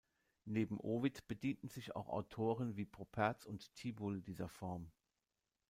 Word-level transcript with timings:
Neben 0.45 0.79
Ovid 0.79 1.27
bedienten 1.27 1.69
sich 1.69 1.95
auch 1.95 2.09
Autoren 2.09 2.75
wie 2.75 2.85
Properz 2.85 3.45
und 3.45 3.71
Tibull 3.75 4.23
dieser 4.23 4.49
Form. 4.49 4.91